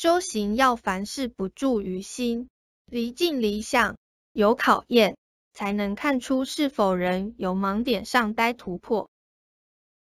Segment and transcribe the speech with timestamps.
[0.00, 2.48] 修行要凡事不住于心
[2.86, 3.96] 离境离相
[4.32, 5.16] 有考验
[5.52, 9.10] 才能看出是否人有盲点上待突破。